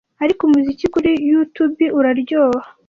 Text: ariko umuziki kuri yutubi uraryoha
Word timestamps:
ariko 0.23 0.41
umuziki 0.43 0.85
kuri 0.93 1.11
yutubi 1.29 1.85
uraryoha 1.97 2.67